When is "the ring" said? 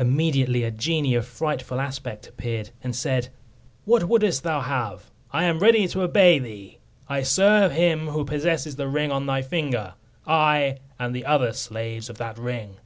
8.74-9.12